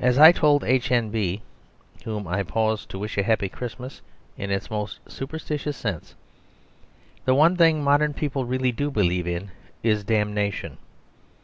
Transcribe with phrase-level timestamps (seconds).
[0.00, 0.90] As I told "H.
[0.90, 1.10] N.
[1.10, 1.42] B."
[2.02, 4.02] (whom I pause to wish a Happy Christmas
[4.36, 6.16] in its most superstitious sense),
[7.24, 9.52] the one thing modern people really do believe in
[9.84, 10.76] is damnation.